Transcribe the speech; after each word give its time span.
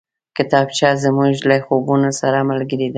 کتابچه 0.37 0.89
زموږ 1.03 1.33
له 1.49 1.57
خوبونو 1.65 2.09
سره 2.19 2.39
ملګرې 2.49 2.87
ده 2.87 2.89